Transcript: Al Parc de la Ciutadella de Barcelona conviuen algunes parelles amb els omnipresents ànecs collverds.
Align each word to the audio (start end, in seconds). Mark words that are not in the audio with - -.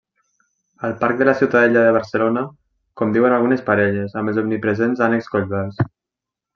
Al 0.87 0.95
Parc 1.01 1.19
de 1.19 1.27
la 1.29 1.35
Ciutadella 1.41 1.83
de 1.83 1.91
Barcelona 1.97 2.43
conviuen 3.03 3.37
algunes 3.39 3.63
parelles 3.71 4.19
amb 4.23 4.35
els 4.35 4.43
omnipresents 4.47 5.09
ànecs 5.11 5.35
collverds. 5.37 5.91